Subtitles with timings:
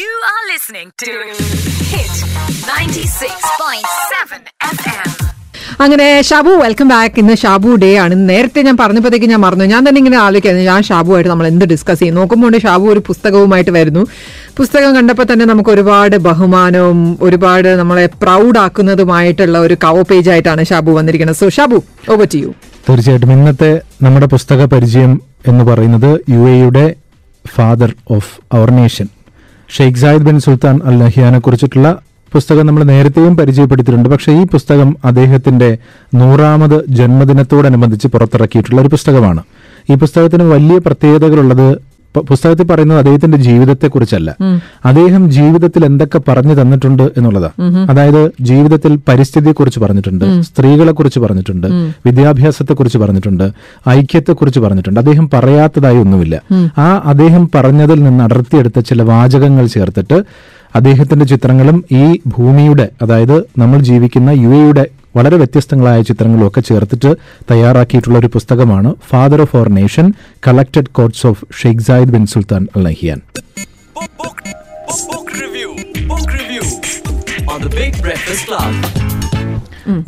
[0.00, 1.10] You are listening to
[1.90, 2.14] Hit
[2.68, 4.40] 96.7
[4.76, 5.10] FM.
[5.84, 8.14] അങ്ങനെ Shabu welcome back ഇന്ന് Shabu day ആണ്.
[8.30, 9.64] നേരത്തെ ഞാൻ പറഞ്ഞപ്പോഴത്തേക്ക് ഞാൻ മറന്നു.
[9.64, 12.14] ഞാൻ തന്നെ ഇങ്ങനെ ആലോചിക്കുന്നത് ഞാൻ ഷാബുമായിട്ട് നമ്മൾ എന്ത് ഡിസ്കസ് ചെയ്യും?
[12.14, 14.02] നോക്കുമ്പോൾ ഷാബു ഒരു പുസ്തകവുമായിട്ട് വരുന്നു.
[14.58, 20.90] പുസ്തകം കണ്ടപ്പോൾ തന്നെ നമുക്ക് ഒരുപാട് ബഹുമാനവും ഒരുപാട് നമ്മളെ പ്രൗഡ് ആക്കുന്നതുമായിട്ടുള്ള ഒരു കവ പേജ് ആയിട്ടാണ് ഷാബു
[20.90, 21.36] വന്നിരിക്കുന്നത്.
[21.36, 21.80] So Shabu
[22.14, 22.52] over to you
[22.90, 23.32] തീർച്ചയായിട്ടും.
[23.32, 23.72] ഇന്നത്തെ
[24.02, 26.86] നമ്മുടെ പുസ്തക പരിചയം എന്ന് പറയുന്നത് യു എയുടെ
[27.54, 29.08] father of our nation
[29.68, 31.98] Sheikh Zayed bin Sultan Al നഹിയാനെ കുറിച്ചിട്ടുള്ള
[32.32, 34.08] പുസ്തകം നമ്മൾ നേരത്തെയും പരിചയപ്പെടുത്തിയിട്ടുണ്ട്.
[34.08, 35.78] പക്ഷേ ഈ പുസ്തകം അദ്ദേഹത്തിന്റെ
[36.14, 39.42] നൂറാമത് ജന്മദിനത്തോടനുബന്ധിച്ച് പുറത്തിറക്കിയിട്ടുള്ള ഒരു പുസ്തകമാണ്.
[39.90, 44.36] ഈ പുസ്തകത്തിന് വലിയ പ്രത്യേകതകളുള്ളത് പുസ്തകത്തിൽ പറയുന്നത് അദ്ദേഹത്തിന്റെ ജീവിതത്തെക്കുറിച്ചല്ല.
[44.84, 51.66] അദ്ദേഹം ജീവിതത്തിൽ എന്തൊക്കെ പറഞ്ഞു തന്നിട്ടുണ്ട് എന്നുള്ളതാണ് അതായത് ജീവിതത്തിൽ പരിസ്ഥിതിയെ കുറിച്ച് പറഞ്ഞിട്ടുണ്ട് സ്ത്രീകളെ കുറിച്ച് പറഞ്ഞിട്ടുണ്ട്
[52.06, 53.50] വിദ്യാഭ്യാസത്തെ കുറിച്ച് പറഞ്ഞിട്ടുണ്ട്
[53.88, 55.00] ഐക്യത്തെ കുറിച്ച് പറഞ്ഞിട്ടുണ്ട്.
[55.00, 56.42] അദ്ദേഹം പറയാത്തതായി ഒന്നുമില്ല.
[56.78, 60.24] ആ അദ്ദേഹം പറഞ്ഞതിൽ നിന്ന് അടർത്തിയെടുത്ത ചില വാചകങ്ങൾ ചേർത്തിട്ട്
[60.74, 67.10] അദ്ദേഹത്തിന്റെ ചിത്രങ്ങളും ഈ ഭൂമിയുടെ അതായത് നമ്മൾ ജീവിക്കുന്ന യു എയുടെ വളരെ വ്യത്യസ്തങ്ങളായ ചിത്രങ്ങളും ഒക്കെ ചേർത്തിട്ട്
[67.50, 70.06] തയ്യാറാക്കിയിട്ടുള്ള ഒരു പുസ്തകമാണ് father of our nation
[70.46, 73.20] collected quotes of Sheikh Zayed bin Sultan Al Nahyan.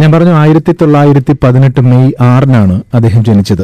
[0.01, 3.63] ഞാൻ പറഞ്ഞു ആയിരത്തി തൊള്ളായിരത്തി പതിനെട്ട് മെയ് ആറിനാണ് അദ്ദേഹം ജനിച്ചത്.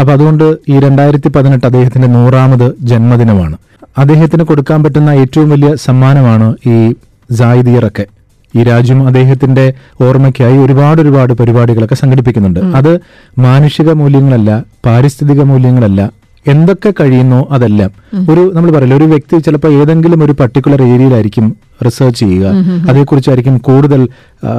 [0.00, 3.56] അപ്പൊ അതുകൊണ്ട് ഈ രണ്ടായിരത്തി പതിനെട്ട് അദ്ദേഹത്തിന്റെ നൂറാമത് ജന്മദിനമാണ്.
[3.98, 6.94] അദ്ദേഹത്തിന് കൊടുക്കാൻ പറ്റുന്ന ഏറ്റവും വലിയ സമ്മാനമാണ് ഈ
[7.30, 8.06] ജായിദിയറൊക്കെ
[8.54, 9.64] ഈ രാജ്യം അദ്ദേഹത്തിന്റെ
[10.00, 12.60] ഓർമ്മയ്ക്കായി ഒരുപാട് ഒരുപാട് പരിപാടികളൊക്കെ സംഘടിപ്പിക്കുന്നുണ്ട്.
[12.78, 12.92] അത്
[13.38, 14.50] മാനുഷിക മൂല്യങ്ങളല്ല
[14.86, 16.00] പാരിസ്ഥിതിക മൂല്യങ്ങളല്ല
[16.46, 17.90] എന്തൊക്കെ കഴിയുന്നോ അതെല്ലാം.
[18.30, 21.46] ഒരു നമ്മൾ പറയില്ല ഒരു വ്യക്തി ചിലപ്പോൾ ഏതെങ്കിലും ഒരു പർട്ടിക്കുലർ ഏരിയയിലായിരിക്കും
[21.84, 22.46] റിസർച്ച് ചെയ്യുക.
[22.90, 24.00] അതേക്കുറിച്ചായിരിക്കും കൂടുതൽ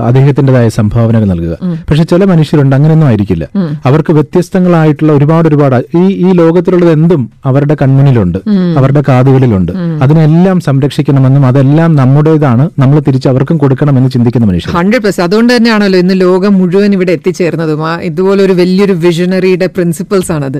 [0.07, 1.53] അദ്ദേഹത്തിന്റെതായ സംഭാവനകൾ നൽകുക.
[1.89, 3.45] പക്ഷെ ചില മനുഷ്യരുണ്ട് അങ്ങനെയൊന്നും ആയിരിക്കില്ല.
[3.89, 7.21] അവർക്ക് വ്യത്യസ്തങ്ങളായിട്ടുള്ള ഒരുപാട് ഒരുപാട് ഈ ഈ ലോകത്തിലുള്ളത് എന്തും
[7.51, 8.39] അവരുടെ കൺമുന്നിലുണ്ട്
[8.79, 9.71] അവരുടെ കാതുകളിലുണ്ട്.
[10.05, 14.73] അതിനെല്ലാം സംരക്ഷിക്കണമെന്നും അതെല്ലാം നമ്മുടേതാണ് നമ്മൾ തിരിച്ച് അവർക്കും കൊടുക്കണമെന്ന് ചിന്തിക്കുന്ന മനുഷ്യർ.
[14.79, 17.87] ഹൺഡ്രഡ് പെർസെന്റ് അതുകൊണ്ട് തന്നെയാണല്ലോ ഇന്ന് ലോകം മുഴുവൻ ഇവിടെ എത്തിച്ചേർന്നതും.
[17.89, 20.59] ആ ഇതുപോലെ ഒരു വലിയൊരു വിഷണറിയുടെ പ്രിൻസിപ്പിൾസ് ആണത്.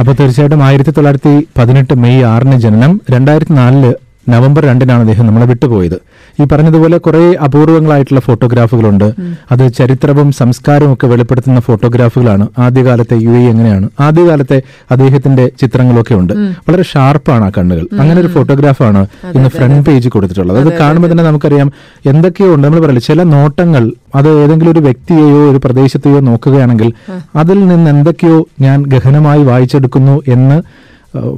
[0.00, 3.84] അപ്പോൾ തീർച്ചയായിട്ടും ആയിരത്തി തൊള്ളായിരത്തി പതിനെട്ട് മെയ് ആറിന് ജനനം രണ്ടായിരത്തി നാലിൽ
[4.30, 5.98] നവംബർ രണ്ടിനാണ് അദ്ദേഹം നമ്മളെ വിട്ടുപോയത്.
[6.40, 9.06] ഈ പറഞ്ഞതുപോലെ കുറെ അപൂർവങ്ങളായിട്ടുള്ള ഫോട്ടോഗ്രാഫുകളുണ്ട്.
[9.52, 12.46] അത് ചരിത്രവും സംസ്കാരവും ഒക്കെ വെളിപ്പെടുത്തുന്ന ഫോട്ടോഗ്രാഫുകളാണ്.
[12.58, 13.88] ആദ്യകാലത്തെ യു എ എങ്ങനെയാണ്?
[14.00, 16.32] ആദ്യകാലത്തെ അദ്ദേഹത്തിന്റെ ചിത്രങ്ങളൊക്കെ ഉണ്ട്.
[16.68, 17.88] വളരെ ഷാർപ്പാണ് ആ കണ്ണുകൾ.
[18.00, 20.58] അങ്ങനെ ഒരു ഫോട്ടോഗ്രാഫാണ് ഇന്ന് ഫ്രണ്ട് പേജ് കൊടുത്തിട്ടുള്ളത്.
[20.58, 21.72] അത് കാണുമ്പോൾ തന്നെ നമുക്കറിയാം
[22.06, 22.66] എന്തൊക്കെയോ ഉണ്ട്.
[22.66, 26.92] നമ്മൾ പറയില്ല ചില നോട്ടങ്ങൾ അത് ഏതെങ്കിലും ഒരു വ്യക്തിയെയോ ഒരു പ്രദേശത്തെയോ നോക്കുകയാണെങ്കിൽ
[27.36, 30.62] അതിൽ നിന്ന് എന്തൊക്കെയോ ഞാൻ ഗഹനമായി വായിച്ചെടുക്കുന്നു എന്ന്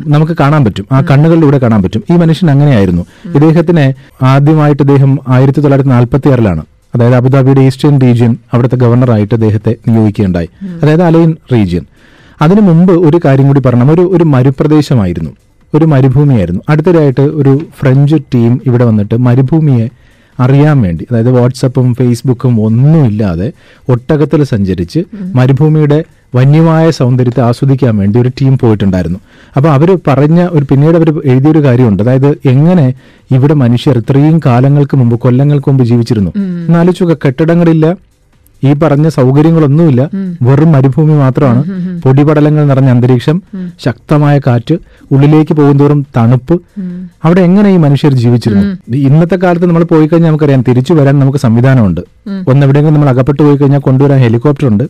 [0.06, 0.86] നമുക്ക് കാണാൻ പറ്റും.
[0.92, 2.02] ആ കണ്ണുകളിലൂടെ കാണാൻ പറ്റും.
[2.10, 3.06] ഈ മനുഷ്യൻ അങ്ങനെയായിരുന്നു.
[3.34, 3.92] ഇദ്ദേഹത്തിന്
[4.24, 6.62] ആദ്യമായിട്ട് അദ്ദേഹം ആയിരത്തി തൊള്ളായിരത്തി നാൽപ്പത്തി ആറിലാണ്
[6.94, 10.48] അതായത് അബുദാബിയുടെ ഈസ്റ്റേൺ റീജിയൻ അവിടുത്തെ ഗവർണറായിട്ട് അദ്ദേഹത്തെ നിയോഗിക്കുകയുണ്ടായി.
[10.82, 11.84] അതായത് അലൈൻ റീജിയൻ.
[12.42, 15.30] അതിനു മുമ്പ് ഒരു കാര്യം കൂടി പറഞ്ഞു ഒരു ഒരു മരുപ്രദേശമായിരുന്നു.
[15.74, 16.60] ഒരു മരുഭൂമിയായിരുന്നു.
[16.68, 19.88] അടുത്തിടെയായിട്ട് ഒരു ഫ്രഞ്ച് ടീം ഇവിടെ വന്നിട്ട് മരുഭൂമിയെ
[20.40, 21.06] അറിയാൻ വേണ്ടി.
[21.10, 23.52] അതായത് വാട്സപ്പും ഫേസ്ബുക്കും ഒന്നുമില്ലാതെ
[23.88, 25.04] ഒട്ടകത്തിൽ സഞ്ചരിച്ച്
[25.34, 26.04] മരുഭൂമിയുടെ
[26.34, 29.18] വന്യമായ സൗന്ദര്യത്തെ ആസ്വദിക്കാൻ വേണ്ടി ഒരു ടീം പോയിട്ടുണ്ടായിരുന്നു.
[29.56, 32.02] അപ്പോൾ അവർ പറഞ്ഞ ഒരു പിന്നീട് അവർ എഴുതിയൊരു കാര്യമുണ്ട്.
[32.02, 32.94] അതായത് എങ്ങനെ
[33.30, 36.30] ഇവിടെ മനുഷ്യർ ഇത്രയും കാലങ്ങൾക്ക് മുമ്പ് കൊല്ലങ്ങൾക്ക് മുമ്പ് ജീവിച്ചിരുന്നു.
[36.38, 37.96] എന്നാലോചിക്കുക കെട്ടിടങ്ങളില്ല
[38.64, 40.02] ഈ പറഞ്ഞ സൗകര്യങ്ങളൊന്നുമില്ല.
[40.42, 41.62] വെറും മരുഭൂമി മാത്രമാണ്.
[42.04, 43.42] പൊടിപടലങ്ങൾ നിറഞ്ഞ അന്തരീക്ഷം
[43.84, 44.74] ശക്തമായ കാറ്റ്
[45.12, 46.60] ഉള്ളിലേക്ക് പോകുന്തോറും തണുപ്പ്.
[47.24, 48.96] അവിടെ എങ്ങനെ ഈ മനുഷ്യർ ജീവിച്ചിരുന്നു?
[48.96, 52.00] ഇന്നത്തെ കാലത്ത് നമ്മൾ പോയി കഴിഞ്ഞാൽ നമുക്കറിയാം തിരിച്ചു വരാൻ നമുക്ക് സംവിധാനമുണ്ട്.
[52.48, 54.84] ഒന്ന് എവിടെയെങ്കിലും നമ്മൾ അകപ്പെട്ടു പോയി കഴിഞ്ഞാൽ കൊണ്ടുവരാൻ ഹെലികോപ്റ്റർ ഉണ്ട്.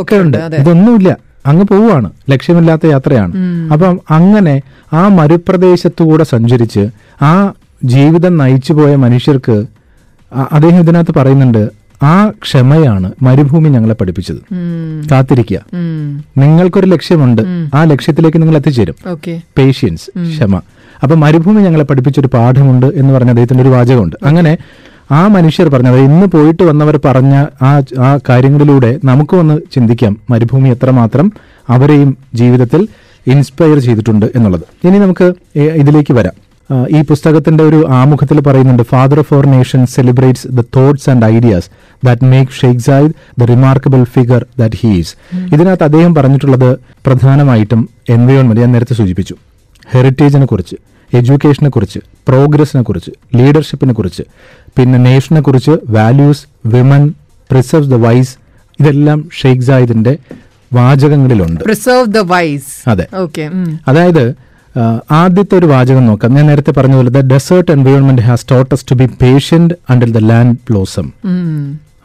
[0.00, 1.16] ഒക്കെ ഉണ്ട് ഇതൊന്നുമില്ല.
[1.46, 2.10] അങ്ങ് പോവുകയാണ്.
[2.30, 3.32] ലക്ഷ്യമില്ലാത്ത യാത്രയാണ്.
[3.72, 4.62] അപ്പം അങ്ങനെ
[4.92, 6.88] ആ മരുപ്രദേശത്തുകൂടെ സഞ്ചരിച്ച്
[7.22, 7.52] ആ
[7.84, 9.56] ജീവിതം നയിച്ചു പോയ മനുഷ്യർക്ക്
[10.52, 11.68] അദ്ദേഹം ഇതിനകത്ത് പറയുന്നുണ്ട്
[12.02, 14.36] ആ ക്ഷമയാണ് മരുഭൂമി ഞങ്ങളെ പഠിപ്പിച്ചത്.
[15.10, 15.60] കാത്തിരിക്കുക.
[16.38, 17.42] നിങ്ങൾക്കൊരു ലക്ഷ്യമുണ്ട്.
[17.74, 18.94] ആ ലക്ഷ്യത്തിലേക്ക് നിങ്ങൾ എത്തിച്ചേരും.
[19.58, 20.60] പേഷ്യൻസ് ക്ഷമ.
[21.02, 24.16] അപ്പൊ മരുഭൂമി ഞങ്ങളെ പഠിപ്പിച്ചൊരു പാഠമുണ്ട് എന്ന് പറഞ്ഞ അദ്ദേഹത്തിന്റെ ഒരു വാചകമുണ്ട്.
[24.24, 24.58] അങ്ങനെ
[25.10, 30.68] ആ മനുഷ്യർ പറഞ്ഞ അതായത് ഇന്ന് പോയിട്ട് വന്നവർ പറഞ്ഞ ആ ആ കാര്യങ്ങളിലൂടെ നമുക്ക് ഒന്ന് ചിന്തിക്കാം മരുഭൂമി
[30.68, 31.32] എത്രമാത്രം
[31.68, 32.88] അവരെയും ജീവിതത്തിൽ
[33.26, 34.86] ഇൻസ്പയർ ചെയ്തിട്ടുണ്ട് എന്നുള്ളത്.
[34.86, 36.48] ഇനി നമുക്ക് ഇതിലേക്ക് വരാം.
[36.90, 41.66] ഈ പുസ്തകത്തിന്റെ ഒരു ആമുഖത്തിൽ പറയുന്നുണ്ട് father of our nation celebrates the thoughts and ideas
[42.04, 45.14] that make Sheikh Zayed the remarkable figure that he's
[45.54, 46.70] ഇതിനകത്ത് അദ്ദേഹം പറഞ്ഞിട്ടുള്ളത്
[47.06, 49.34] പ്രധാനമായിട്ടും എൻവയോൺമെന്റ് ഞാൻ നേരത്തെ സൂചിപ്പിച്ചു.
[49.90, 50.76] ഹെറിറ്റേജിനെ കുറിച്ച്
[51.16, 54.22] എഡ്യൂക്കേഷനെ കുറിച്ച് പ്രോഗ്രസിനെ കുറിച്ച് ലീഡർഷിപ്പിനെ കുറിച്ച്
[54.76, 57.14] പിന്നെ നേഷനെ കുറിച്ച് values women
[57.50, 58.34] preserve the wise
[58.80, 60.18] ഇതെല്ലാം ഷെയ്ഖ് സായിദിന്റെ
[60.72, 61.64] വാചകങ്ങളിലുണ്ട്.
[61.64, 63.06] പ്രിസർവ് ദ വൈസ് അതെ.
[63.14, 63.50] ഓക്കെ
[63.88, 64.34] അതായത്
[65.10, 66.34] ആദ്യത്തെ ഒരു വാചകം നോക്കാം.
[66.34, 71.06] ഞാൻ നേരത്തെ പറഞ്ഞതുപോലെ the desert environment has taught us to be patient until the land blossom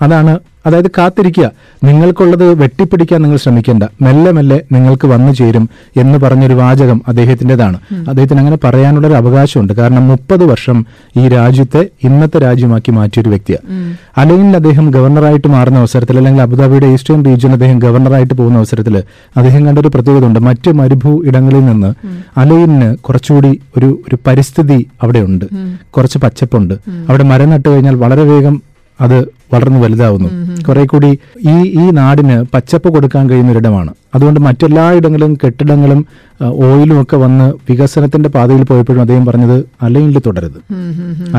[0.02, 1.52] അതാണ് അതായത് കാത്തിരിക്കുക.
[1.84, 3.84] നിങ്ങൾക്കുള്ളത് വെട്ടിപ്പിടിക്കാൻ നിങ്ങൾ ശ്രമിക്കേണ്ട.
[4.02, 7.80] മെല്ലെ മെല്ലെ നിങ്ങൾക്ക് വന്നു ചേരും എന്ന് പറഞ്ഞൊരു വാചകം അദ്ദേഹത്തിന്റെതാണ്.
[8.08, 9.74] അദ്ദേഹത്തിന് അങ്ങനെ പറയാനുള്ള ഒരു അവകാശമുണ്ട്.
[9.74, 10.86] കാരണം മുപ്പത് വർഷം
[11.18, 17.54] ഈ രാജ്യത്തെ ഇന്നത്തെ രാജ്യമാക്കി മാറ്റിയൊരു വ്യക്തിയാണ് അല്ലെങ്കിൽ അദ്ദേഹം ഗവർണറായിട്ട് മാറുന്ന അവസരത്തിൽ അല്ലെങ്കിൽ അബുദാബിയുടെ ഈസ്റ്റേൺ റീജിയൻ
[17.54, 18.98] അദ്ദേഹം ഗവർണറായിട്ട് പോകുന്ന അവസരത്തിൽ
[19.38, 21.94] അദ്ദേഹം കണ്ടൊരു പ്രത്യേകത ഉണ്ട് മറ്റ് മരുഭൂ ഇടങ്ങളിൽ നിന്ന്
[22.40, 25.46] അലൈനിന് കുറച്ചുകൂടി ഒരു ഒരു പരിസ്ഥിതി അവിടെ ഉണ്ട്.
[25.90, 26.74] കുറച്ച് പച്ചപ്പുണ്ട്.
[27.10, 29.16] അവിടെ മരം നട്ടു കഴിഞ്ഞാൽ വളരെ വേഗം അത്
[29.54, 30.30] വളർന്നു വലുതാവുന്നു.
[30.64, 31.10] കുറെ കൂടി
[31.46, 36.00] ഈ ഈ നാടിന് പച്ചപ്പ് കൊടുക്കാൻ കഴിയുന്ന ഒരിടമാണ് അതുകൊണ്ട് മറ്റെല്ലായിടങ്ങളും കെട്ടിടങ്ങളും
[36.40, 40.58] ആ, ഓയിലും ഒക്കെ വന്ന് വികസനത്തിന്റെ പാതയിൽ പോയപ്പോഴും അദ്ദേഹം പറഞ്ഞത് അലൈനിൽ തുടരുത്.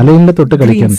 [0.01, 0.91] അലൈനിൽ തൊട്ട് കളിക്കാൻ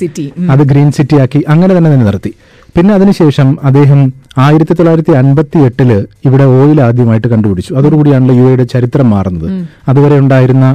[0.50, 2.32] അത് ഗ്രീൻ സിറ്റി ആക്കി അങ്ങനെ തന്നെ തന്നെ നിലനിർത്തി.
[2.76, 4.00] പിന്നെ അതിനുശേഷം അദ്ദേഹം
[4.38, 5.90] ആയിരത്തി തൊള്ളായിരത്തി അൻപത്തി എട്ടിൽ
[6.24, 7.74] ഇവിടെ ഓയിൽ ആദ്യമായിട്ട് കണ്ടുപിടിച്ചു.
[7.74, 9.48] അതോടുകൂടിയാണല്ലോ യു എയുടെ ചരിത്രം മാറുന്നത്.
[9.88, 10.66] അതുവരെ ഉണ്ടായിരുന്ന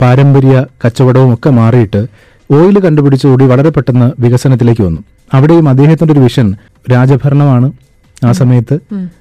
[0.00, 0.54] പാരമ്പര്യ
[0.84, 2.02] കച്ചവടവും ഒക്കെ മാറിയിട്ട്
[2.50, 5.00] ഓയിൽ കണ്ടുപിടിച്ചുകൂടി വളരെ പെട്ടെന്ന് വികസനത്തിലേക്ക് വന്നു.
[5.34, 6.54] അവിടെയും അദ്ദേഹത്തിന്റെ ഒരു വിഷൻ
[6.92, 7.72] രാജഭരണമാണ്
[8.24, 8.78] ആ സമയത്ത്.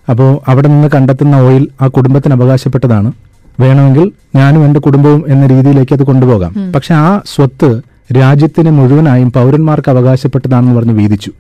[0.09, 3.11] അപ്പോൾ അവിടെ നിന്ന് കണ്ടെത്തുന്ന ഓയിൽ ആ കുടുംബത്തിന് അവകാശപ്പെട്ടതാണ്.
[3.59, 6.71] വേണമെങ്കിൽ ഞാനും എന്റെ കുടുംബവും എന്ന രീതിയിലേക്ക് അത് കൊണ്ടുപോകാം.
[6.75, 7.81] പക്ഷെ ആ സ്വത്ത്
[8.17, 11.31] രാജ്യത്തിന് മുഴുവനായും പൗരന്മാർക്ക് അവകാശപ്പെട്ടതാണെന്ന് പറഞ്ഞ് വീതിച്ചു.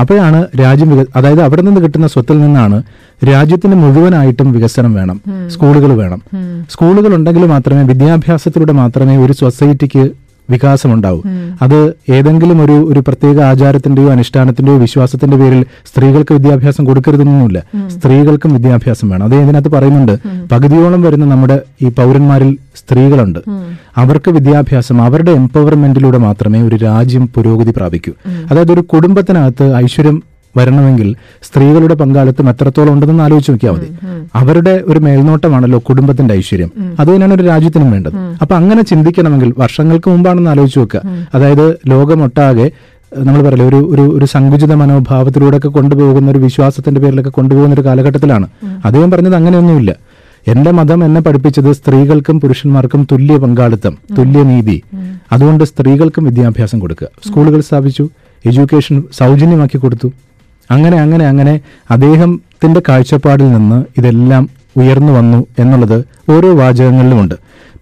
[0.00, 2.82] അപ്പോഴാണ് രാജ്യം അതായത് അവിടെ നിന്ന് കിട്ടുന്ന സ്വത്തിൽ നിന്നാണ്
[3.28, 5.20] രാജ്യത്തിന് മുഴുവനായിട്ടും വികസനം വേണം.
[5.48, 6.22] സ്കൂളുകൾ വേണം.
[6.70, 10.04] സ്കൂളുകൾ ഉണ്ടെങ്കിൽ മാത്രമേ വിദ്യാഭ്യാസത്തിലൂടെ മാത്രമേ ഒരു സൊസൈറ്റിക്ക്
[10.50, 11.22] വികാസമുണ്ടാവും.
[11.62, 17.62] അത് ഏതെങ്കിലും ഒരു ഒരു പ്രത്യേക ആചാരത്തിന്റെയോ അനുഷ്ഠാനത്തിന്റെയോ വിശ്വാസത്തിന്റെ പേരിൽ സ്ത്രീകൾക്ക് വിദ്യാഭ്യാസം കൊടുക്കരുതെന്നൊന്നുമില്ല.
[17.88, 19.24] സ്ത്രീകൾക്കും വിദ്യാഭ്യാസം വേണം.
[19.24, 20.18] അത് ഇതിനകത്ത് പറയുന്നുണ്ട്.
[20.52, 23.38] പകുതിയോളം വരുന്ന നമ്മുടെ ഈ പൗരന്മാരിൽ സ്ത്രീകളുണ്ട്.
[23.96, 28.12] അവർക്ക് വിദ്യാഭ്യാസം അവരുടെ എംപവർമെന്റിലൂടെ മാത്രമേ ഒരു രാജ്യം പുരോഗതി പ്രാപിക്കൂ.
[28.50, 30.22] അതായത് ഒരു കുടുംബത്തിനകത്ത് ഐശ്വര്യം
[30.58, 31.08] വരണമെങ്കിൽ
[31.42, 33.88] സ്ത്രീകളുടെ പങ്കാളിത്തം എത്രത്തോളം ഉണ്ടെന്ന് ആലോചിച്ച് നോക്കിയാൽ മതി.
[34.34, 36.70] അവരുടെ ഒരു മേൽനോട്ടമാണല്ലോ കുടുംബത്തിന്റെ ഐശ്വര്യം.
[37.00, 38.14] അത് തന്നെയാണ് ഒരു രാജ്യത്തിനും വേണ്ടത്.
[38.42, 41.02] അപ്പൊ അങ്ങനെ ചിന്തിക്കണമെങ്കിൽ വർഷങ്ങൾക്ക് മുമ്പാണെന്ന് ആലോചിച്ച് നോക്കുക.
[41.34, 42.66] അതായത് ലോകമൊട്ടാകെ
[43.18, 48.46] നമ്മൾ പറയില്ല ഒരു ഒരു ഒരു സങ്കുചിത മനോഭാവത്തിലൂടെ ഒക്കെ കൊണ്ടുപോകുന്ന ഒരു വിശ്വാസത്തിന്റെ പേരിലൊക്കെ കൊണ്ടുപോകുന്ന ഒരു കാലഘട്ടത്തിലാണ്.
[48.84, 49.92] അദ്ദേഹം പറഞ്ഞത് അങ്ങനെയൊന്നുമില്ല.
[50.46, 54.76] എന്റെ മതം എന്നെ പഠിപ്പിച്ചത് സ്ത്രീകൾക്കും പുരുഷന്മാർക്കും തുല്യ പങ്കാളിത്തം തുല്യ നീതി.
[55.32, 57.08] അതുകൊണ്ട് സ്ത്രീകൾക്കും വിദ്യാഭ്യാസം കൊടുക്കുക.
[57.26, 58.04] സ്കൂളുകൾ സ്ഥാപിച്ചു
[58.44, 60.08] എഡ്യൂക്കേഷൻ സൗജന്യമാക്കി കൊടുത്തു.
[60.70, 61.60] അങ്ങനെ അങ്ങനെ അങ്ങനെ
[61.90, 67.34] അദ്ദേഹത്തിന്റെ കാഴ്ചപ്പാടിൽ നിന്ന് ഇതെല്ലാം ഉയർന്നു വന്നു എന്നുള്ളത് ഓരോ വാചകങ്ങളിലുമുണ്ട്.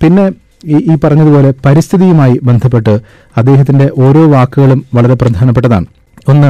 [0.03, 0.31] പിന്നെ
[0.67, 2.99] ഈ പറഞ്ഞതുപോലെ പരിസ്ഥിതിയുമായി ബന്ധപ്പെട്ട്
[3.37, 5.87] അദ്ദേഹത്തിന്റെ ഓരോ വാക്കുകളും വളരെ പ്രധാനപ്പെട്ടതാണ്.
[6.32, 6.50] ഒന്ന്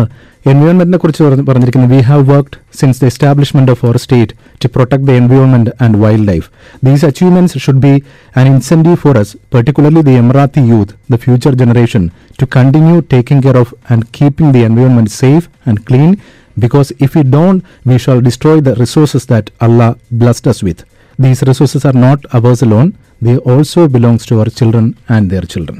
[0.51, 4.33] എൻവയോൺമെന്റിനെ കുറിച്ച് പറഞ്ഞ് പറഞ്ഞിരിക്കുന്നത് we have worked since the establishment of our state
[4.63, 6.47] to protect the environment and wild life
[6.87, 7.93] these achievements should be
[8.41, 12.03] an incentive for us particularly the Emirati youth, the future generation,
[12.39, 16.11] to continue taking care of and keeping the environment safe and clean
[16.57, 20.79] because if we don't, we shall destroy the resources that Allah blessed us with.
[21.19, 22.89] These resources are not ours alone,
[23.21, 25.77] they also belongs to our children and their children.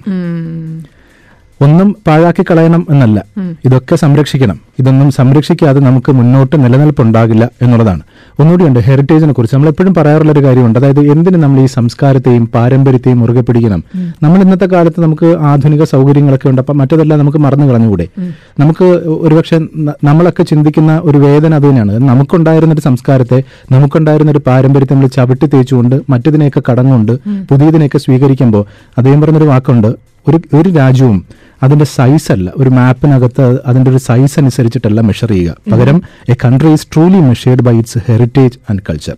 [1.62, 3.24] ഒന്നും പാഴാക്കി കളയണം എന്നല്ല.
[3.64, 4.60] ഇതൊക്കെ സംരക്ഷിക്കണം.
[4.78, 8.00] ഇതൊന്നും സംരക്ഷിക്കാതെ നമുക്ക് മുന്നോട്ട് നിലനിൽപ്പുണ്ടാകില്ല എന്നുള്ളതാണ്.
[8.40, 9.56] ഒന്നുകൂടിയുണ്ട് ഹെറിറ്റേജിനെ കുറിച്ച്.
[9.56, 10.78] നമ്മൾ എപ്പോഴും പറയാറുള്ള ഒരു കാര്യമുണ്ട്.
[10.78, 13.84] അതായത് എന്തിനു നമ്മൾ ഈ സംസ്കാരത്തെയും പാരമ്പര്യത്തെയും മുറുകെ പിടിക്കണം?
[14.22, 16.60] നമ്മൾ ഇന്നത്തെ കാലത്ത് നമുക്ക് ആധുനിക സൗകര്യങ്ങളൊക്കെ ഉണ്ട്.
[16.60, 18.06] അപ്പം മറ്റതെല്ലാം നമുക്ക് മറന്നു കളഞ്ഞുകൂടെ?
[18.58, 19.58] നമുക്ക് ഒരുപക്ഷെ
[20.04, 21.92] നമ്മളൊക്കെ ചിന്തിക്കുന്ന ഒരു വേദന അത് തന്നെയാണ്.
[21.92, 27.12] നമുക്കുണ്ടായിരുന്ന ഒരു സംസ്കാരത്തെ നമുക്കുണ്ടായിരുന്ന ഒരു പാരമ്പര്യത്തെ നമ്മൾ ചവിട്ടി തേച്ചുകൊണ്ട് മറ്റതിനെയൊക്കെ കടന്നുകൊണ്ട്
[27.50, 28.64] പുതിയതിനെയൊക്കെ സ്വീകരിക്കുമ്പോൾ
[28.98, 30.05] അദ്ദേഹം പറഞ്ഞൊരു വാക്കുണ്ട്.
[30.28, 31.18] ഒരു ഒരു രാജ്യവും
[31.62, 32.52] അതിന്റെ സൈസ് അല്ല.
[32.56, 35.56] ഒരു മാപ്പിനകത്ത് അതിന്റെ ഒരു സൈസ് അനുസരിച്ചിട്ടല്ല മെഷർ ചെയ്യുക.
[35.72, 39.16] പകരം a country is truly measured by its heritage and culture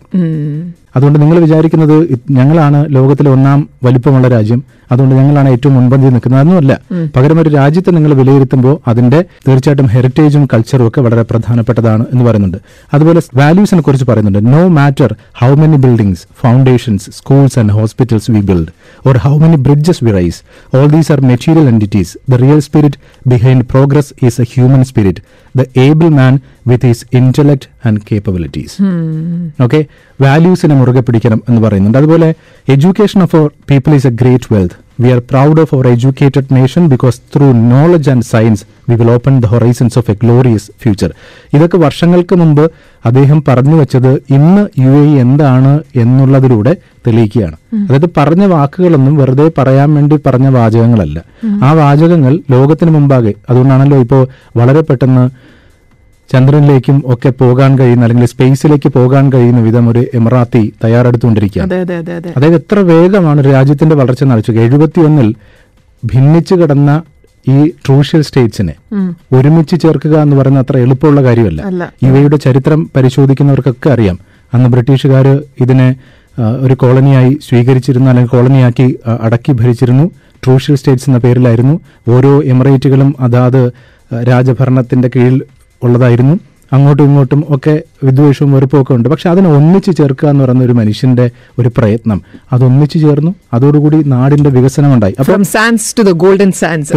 [0.99, 1.95] അതുകൊണ്ട് നിങ്ങൾ വിചാരിക്കുന്നത്
[2.31, 4.61] ഞങ്ങളാണ് ലോകത്തിലെ ഒന്നാം വലിപ്പമുള്ള രാജ്യം.
[4.91, 6.39] അതുകൊണ്ട് ഞങ്ങളാണ് ഏറ്റവും മുൻപന്തിയിൽ നിൽക്കുന്നത്.
[6.39, 6.73] അതൊന്നുമല്ല.
[7.15, 12.57] പകരം ഒരു രാജ്യത്തെ നിങ്ങൾ വിലയിരുത്തുമ്പോൾ അതിന്റെ തീർച്ചയായിട്ടും ഹെറിറ്റേജും കൾച്ചറും ഒക്കെ വളരെ പ്രധാനപ്പെട്ടതാണ് എന്ന് പറയുന്നുണ്ട്.
[12.93, 14.53] അതുപോലെ വാല്യൂസിനെ കുറിച്ച് പറയുന്നുണ്ട്.
[14.53, 18.73] No matter how many buildings foundations schools and hospitals we build
[19.07, 20.41] or how many bridges we raise
[20.77, 25.21] all these are material entities the real spirit behind progress is a human spirit
[25.57, 26.33] the able man
[26.67, 28.75] with his intellect and capabilities
[29.63, 29.85] okay
[30.21, 31.97] വാല്യൂസിനെ മുറുകെ പിടിക്കണം എന്ന് പറയുന്നുണ്ട്.
[31.97, 32.33] അതുപോലെ
[32.67, 36.87] education of our people is a great wealth we are proud of our educated nation
[36.87, 41.13] because through knowledge and science we will open the horizons of a glorious future
[41.53, 42.71] ഇതൊക്കെ വർഷങ്ങൾക്ക് മുമ്പ്
[43.05, 47.57] അദ്ദേഹം പറഞ്ഞു വെച്ചത് ഇന്ന് യു എ എന്താണ് എന്നുള്ളതിലൂടെ തെളിയിക്കുകയാണ്.
[47.89, 51.23] അതായത് പറഞ്ഞ വാക്കുകളൊന്നും വെറുതെ പറയാൻ വേണ്ടി പറഞ്ഞ വാചകങ്ങളല്ല.
[51.63, 55.29] ആ വാചകങ്ങൾ ലോകത്തിന് മുമ്പാകെ അതുകൊണ്ടാണല്ലോ ഇപ്പോൾ വളരെ പെട്ടെന്ന്
[56.31, 61.73] ചന്ദ്രനിലേക്കും ഒക്കെ പോകാൻ കഴിയുന്ന അല്ലെങ്കിൽ സ്പേസിലേക്ക് പോകാൻ കഴിയുന്ന വിധം ഒരു എമറാത്തി തയ്യാറെടുത്തുകൊണ്ടിരിക്കുകയാണ്.
[61.73, 62.33] അതെ അതെ അതെ അതെ.
[62.37, 65.29] അതായത് എത്ര വേഗമാണ് രാജ്യത്തിന്റെ വളർച്ച നടക്കുക എഴുപത്തിയൊന്നിൽ
[66.03, 66.91] ഭിന്നിച്ചു കിടന്ന
[67.47, 68.73] ഈ ട്രൂഷ്യൽ സ്റ്റേറ്റ്സിനെ
[69.33, 71.61] ഒരുമിച്ച് ചേർക്കുക എന്ന് പറയുന്ന അത്ര എളുപ്പമുള്ള കാര്യമല്ല.
[72.01, 74.19] ഇവയുടെ ചരിത്രം പരിശോധിക്കുന്നവർക്കൊക്കെ അറിയാം.
[74.53, 75.27] അന്ന് ബ്രിട്ടീഷുകാർ
[75.61, 75.95] ഇതിനെ
[76.59, 80.05] ഒരു കോളനിയായി സ്വീകരിച്ചിരുന്നു അല്ലെങ്കിൽ കോളനിയാക്കി അടക്കി ഭരിച്ചിരുന്നു.
[80.43, 81.79] ട്രൂഷ്യൽ സ്റ്റേറ്റ്സ് എന്ന പേരിലായിരുന്നു.
[82.07, 83.61] ഓരോ എമിറേറ്റുകളും അതാത്
[84.27, 85.41] രാജഭരണത്തിന്റെ കീഴിൽ
[85.83, 86.35] ഉള്ളതായിരുന്നു.
[86.73, 89.09] അങ്ങോട്ടും ഇങ്ങോട്ടും ഒക്കെ വിദ്വേഷവും വെറുപ്പും ഒക്കെ ഉണ്ട്.
[89.09, 92.21] പക്ഷെ അതിനെ ഒന്നിച്ച് ചേർക്കുക എന്ന് പറയുന്ന ഒരു മനുഷ്യന്റെ ഒരു പ്രയത്നം.
[92.53, 93.35] അത് ഒന്നിച്ചു ചേർന്നു.
[93.53, 95.15] അതോടുകൂടി നാടിന്റെ വികസനം ഉണ്ടായി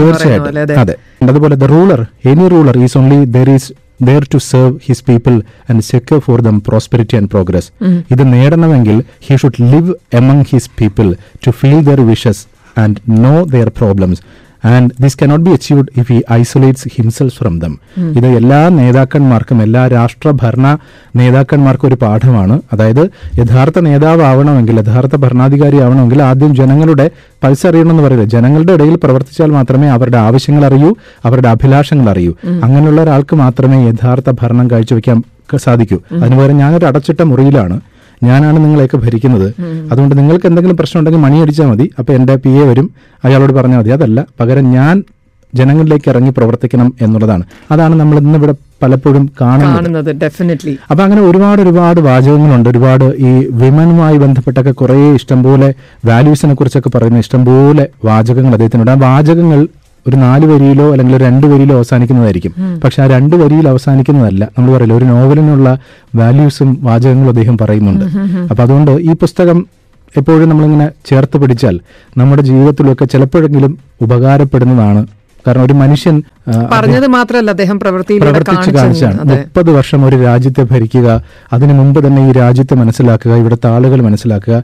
[0.00, 0.46] തീർച്ചയായിട്ടും.
[0.80, 0.94] അതെ.
[1.22, 3.72] അതുപോലെ the ruler any ruler is only there is
[4.02, 7.70] there to serve his people and secure for them prosperity and progress
[8.10, 8.96] ഇത് നേടണമെങ്കിൽ
[9.28, 11.14] he should live among his people
[11.46, 12.42] to feel their wishes
[12.78, 14.22] and know their problems
[14.64, 19.88] and this cannot be achieved if he isolates himself from them ഇത് എല്ലാ നേതാക്കന്മാർക്കും എല്ലാ
[19.88, 20.78] രാഷ്ട്രഭരണ
[21.16, 22.60] നേതാക്കന്മാർക്കും ഒരു പാഠമാണ്.
[22.72, 27.10] അതായത് യഥാർത്ഥ നേതാവ് ആവണമെങ്കിൽ യഥാർത്ഥ ഭരണാധികാരി ആവണമെങ്കിൽ ആദ്യം ജനങ്ങളുടെ
[27.44, 32.34] പൾസ് അറിയണം എന്ന് പറയുന്നത് ജനങ്ങളുടെ ഇടയിൽ പ്രവർത്തിച്ചാൽ മാത്രമേ അവരുടെ ആവശ്യങ്ങൾ അറിയൂ അവരുടെ അഭിലാഷങ്ങൾ അറിയൂ.
[32.64, 35.22] അങ്ങനെയുള്ള ഒരാൾക്ക് മാത്രമേ യഥാർത്ഥ ഭരണം കാഴ്ചവെക്കാൻ
[35.56, 36.00] സാധിക്കൂ.
[36.20, 37.80] അതിനുപകരം ഞാനൊരു അടച്ചിട്ട മുറിയിലാണ്.
[38.28, 39.48] ഞാനാണ് നിങ്ങളെയൊക്കെ ഭരിക്കുന്നത്.
[39.92, 41.86] അതുകൊണ്ട് നിങ്ങൾക്ക് എന്തെങ്കിലും പ്രശ്നം ഉണ്ടെങ്കിൽ മണി അടിച്ചാൽ മതി.
[41.98, 42.86] അപ്പോൾ എന്റെ പി എ വരും.
[43.24, 43.92] അയാളോട് പറഞ്ഞാൽ മതി.
[43.98, 44.96] അതല്ല പകരം ഞാൻ
[45.52, 47.44] ജനങ്ങളിലേക്ക് ഇറങ്ങി പ്രവർത്തിക്കണം എന്നുള്ളതാണ്.
[47.72, 49.74] അതാണ് നമ്മൾ ഇന്ന് ഇവിടെ പലപ്പോഴും കാണുന്നത്.
[49.74, 52.68] കാണുന്നത് ഡെഫിനറ്റ്ലി അപ്പൊ അങ്ങനെ ഒരുപാട് ഒരുപാട് വാചകങ്ങളുണ്ട്.
[52.72, 55.68] ഒരുപാട് ഈ വിമനുമായി ബന്ധപ്പെട്ടൊക്കെ കുറേ ഇഷ്ടംപോലെ
[56.10, 58.92] വാല്യൂസിനെ കുറിച്ചൊക്കെ പറയുന്ന ഇഷ്ടംപോലെ വാചകങ്ങൾ അദ്ദേഹത്തിനുണ്ട്.
[58.96, 59.60] ആ വാചകങ്ങൾ
[60.08, 62.52] ഒരു നാല് വരിയിലോ അല്ലെങ്കിൽ ഒരു രണ്ട് വരിയിലോ അവസാനിക്കുന്നതായിരിക്കും.
[62.84, 64.42] പക്ഷെ ആ രണ്ട് വരിയിൽ അവസാനിക്കുന്നതല്ല.
[64.56, 65.68] നമ്മൾ പറയില്ല ഒരു നോവലിനുള്ള
[66.20, 68.06] വാല്യൂസും വാചകങ്ങളും അദ്ദേഹം പറയുന്നുണ്ട്.
[68.50, 69.58] അപ്പൊ അതുകൊണ്ട് ഈ പുസ്തകം
[70.20, 71.76] എപ്പോഴും നമ്മളിങ്ങനെ ചേർത്ത് പിടിച്ചാൽ
[72.20, 73.74] നമ്മുടെ ജീവിതത്തിലൊക്കെ ചിലപ്പോഴെങ്കിലും
[74.06, 75.02] ഉപകാരപ്പെടുന്നതാണ്.
[75.46, 76.16] കാരണം ഒരു മനുഷ്യൻ
[76.72, 79.18] പറഞ്ഞത് മാത്രമല്ല അദ്ദേഹം പ്രവർത്തിച്ച് കാണിച്ചു കാണിച്ചാണ്.
[79.30, 81.08] മുപ്പത് വർഷം ഒരു രാജ്യത്തെ ഭരിക്കുക
[81.54, 84.58] അതിനു മുമ്പ് തന്നെ ഈ രാജ്യത്തെ മനസ്സിലാക്കുക ഇവിടുത്തെ ആളുകൾ മനസ്സിലാക്കുക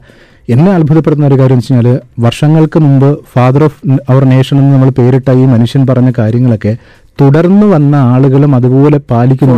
[0.49, 1.87] എന്നെ അത്ഭുതപ്പെടുന്ന ഒരു കാര്യം വെച്ച് കഴിഞ്ഞാൽ
[2.23, 3.77] വർഷങ്ങൾക്ക് മുമ്പ് ഫാദർ ഓഫ്
[4.09, 6.71] അവർ നേഷൻ എന്ന് നമ്മൾ പേരിട്ട ഈ മനുഷ്യൻ പറഞ്ഞ കാര്യങ്ങളൊക്കെ
[7.19, 9.55] തുടർന്ന് വന്ന ആളുകളും അതുപോലെ പാലിക്കുന്നു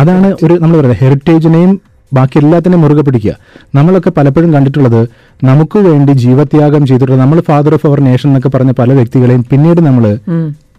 [0.00, 1.72] അതാണ് ഒരു നമ്മൾ പറയുന്നത് ഹെറിറ്റേജിനെയും
[2.12, 3.32] ബാക്കി എല്ലാത്തിനെയും മുറുകെ പിടിക്കുക.
[3.74, 5.00] നമ്മളൊക്കെ പലപ്പോഴും കണ്ടിട്ടുള്ളത്
[5.40, 10.04] നമുക്ക് വേണ്ടി ജീവത്യാഗം ചെയ്തിട്ടുള്ള നമ്മൾ ഫാദർ ഓഫ് അവർ നേഷൻ എന്നൊക്കെ പറഞ്ഞ പല വ്യക്തികളെയും പിന്നീട് നമ്മൾ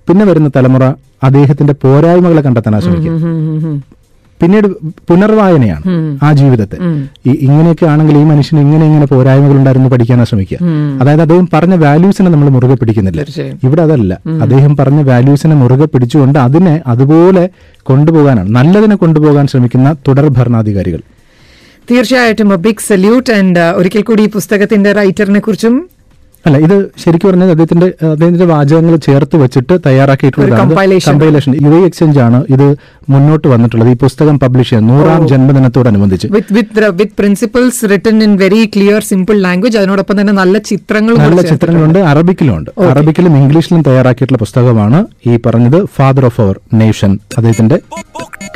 [0.08, 0.84] പിന്നെ വരുന്ന തലമുറ
[1.24, 3.16] അദ്ദേഹത്തിന്റെ പോരായ്മകളെ കണ്ടെത്താൻ ശ്രമിക്കും
[4.42, 4.68] പിന്നീട്
[5.10, 5.84] പുനർവായനയാണ്
[6.24, 6.78] ആ ജീവിതത്തെ.
[7.28, 10.58] ഈ ഇങ്ങനെയൊക്കെ ആണെങ്കിൽ ഈ മനുഷ്യന് ഇങ്ങനെ ഇങ്ങനെ പോരായ്മകൾ ഉണ്ടായിരുന്നു പഠിക്കാനാ ശ്രമിക്കുക.
[11.02, 13.26] അതായത് അദ്ദേഹം പറഞ്ഞ വാല്യൂസിനെ നമ്മൾ മുറുകെ പിടിക്കുന്നില്ല.
[13.64, 14.14] ഇവിടെ അതല്ല.
[14.42, 17.50] അദ്ദേഹം പറഞ്ഞ വാല്യൂസിനെ മുറുകെ പിടിച്ചുകൊണ്ട് അതിനെ അതുപോലെ
[17.84, 18.50] കൊണ്ടുപോകാനാണ്.
[18.50, 21.02] നല്ലതിനെ കൊണ്ടുപോകാൻ ശ്രമിക്കുന്ന തുടർ ഭരണാധികാരികൾ.
[21.92, 22.62] തീർച്ചയായിട്ടും.
[22.62, 23.34] Big salute.
[23.34, 25.76] ആൻഡ് ഒരിക്കൽ കൂടി ഈ പുസ്തകത്തിന്റെ റൈറ്ററിനെ കുറിച്ചും
[26.48, 26.74] അല്ല ഇത്
[27.04, 32.66] ശരിക്കും പറഞ്ഞാൽ അദ്ദേഹത്തിന്റെ അദ്ദേഹത്തിന്റെ വാചകങ്ങൾ ചേർത്ത് വെച്ചിട്ട് ഒരു തയ്യാറാക്കിയിട്ടുള്ളതാണ് കമ്പൈലേഷൻ യു ഐ എക്സ്ചേഞ്ച് ആണ് ഇത്
[33.14, 33.90] മുന്നോട്ട് വന്നിട്ടുള്ളത്.
[33.94, 36.28] ഈ പുസ്തകം പബ്ലിഷ് ചെയ്യാൻ നൂറാം ജന്മദിനത്തോടനുബന്ധിച്ച്.
[36.36, 41.42] With with with principles written in very clear simple language അതിനോടൊപ്പം തന്നെ നല്ല ചിത്രങ്ങളും നല്ല
[41.52, 42.72] ചിത്രങ്ങളുണ്ട് അറബിക്കിലുണ്ട്.
[42.92, 47.80] അറബിക്കിലും ഇംഗ്ലീഷിലും തയ്യാറാക്കിയിട്ടുള്ള പുസ്തകമാണ് ഈ പറഞ്ഞത് ഫാദർ ഓഫ് അവർ നേഷൻ അദ്ദേഹത്തിന്റെ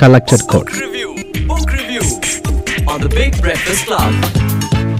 [0.04, 0.72] collected quote
[2.92, 4.14] on the Big Breakfast Club.